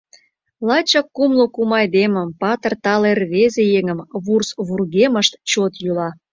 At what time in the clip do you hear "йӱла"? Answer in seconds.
5.83-6.09